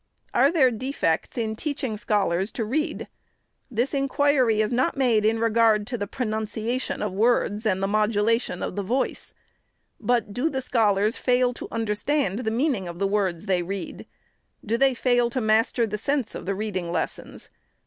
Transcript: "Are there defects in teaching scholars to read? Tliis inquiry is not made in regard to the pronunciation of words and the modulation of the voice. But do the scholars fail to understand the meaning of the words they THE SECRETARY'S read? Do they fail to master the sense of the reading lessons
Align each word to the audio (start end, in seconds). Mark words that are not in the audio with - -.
"Are 0.33 0.51
there 0.51 0.71
defects 0.71 1.37
in 1.37 1.55
teaching 1.55 1.95
scholars 1.95 2.51
to 2.53 2.65
read? 2.65 3.07
Tliis 3.71 3.93
inquiry 3.93 4.59
is 4.59 4.71
not 4.71 4.97
made 4.97 5.23
in 5.25 5.37
regard 5.37 5.85
to 5.85 5.95
the 5.95 6.07
pronunciation 6.07 7.03
of 7.03 7.13
words 7.13 7.67
and 7.67 7.83
the 7.83 7.87
modulation 7.87 8.63
of 8.63 8.75
the 8.75 8.81
voice. 8.81 9.35
But 9.99 10.33
do 10.33 10.49
the 10.49 10.63
scholars 10.63 11.17
fail 11.17 11.53
to 11.53 11.67
understand 11.71 12.39
the 12.39 12.49
meaning 12.49 12.87
of 12.87 12.97
the 12.97 13.05
words 13.05 13.45
they 13.45 13.61
THE 13.61 13.65
SECRETARY'S 13.65 13.91
read? 13.97 14.05
Do 14.65 14.77
they 14.79 14.95
fail 14.95 15.29
to 15.29 15.39
master 15.39 15.85
the 15.85 15.99
sense 15.99 16.33
of 16.33 16.47
the 16.47 16.55
reading 16.55 16.91
lessons 16.91 17.51